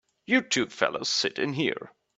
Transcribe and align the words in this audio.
You 0.25 0.41
two 0.41 0.65
fellas 0.65 1.09
sit 1.09 1.37
in 1.37 1.53
here. 1.53 1.91